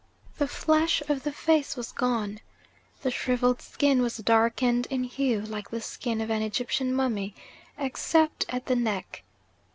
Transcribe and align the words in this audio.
The 0.39 0.47
flesh 0.47 1.03
of 1.07 1.21
the 1.21 1.31
face 1.31 1.77
was 1.77 1.91
gone. 1.91 2.39
The 3.03 3.11
shrivelled 3.11 3.61
skin 3.61 4.01
was 4.01 4.17
darkened 4.17 4.87
in 4.89 5.03
hue, 5.03 5.41
like 5.41 5.69
the 5.69 5.79
skin 5.79 6.21
of 6.21 6.31
an 6.31 6.41
Egyptian 6.41 6.91
mummy 6.91 7.35
except 7.77 8.45
at 8.49 8.65
the 8.65 8.75
neck. 8.75 9.21